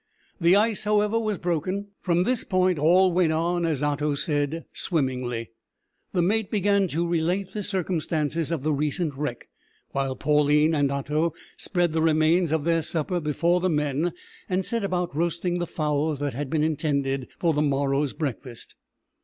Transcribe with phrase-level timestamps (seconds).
[0.39, 1.89] The ice, however, was broken.
[1.99, 5.51] From this point all went on, as Otto said, swimmingly.
[6.11, 9.47] The mate began to relate the circumstances of the recent wreck,
[9.91, 14.13] while Pauline and Otto spread the remains of their supper before the men,
[14.49, 18.73] and set about roasting the fowls that had been intended for the morrow's breakfast.